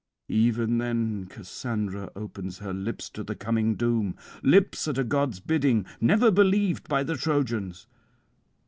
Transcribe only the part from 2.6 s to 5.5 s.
lips to the coming doom, lips at a god's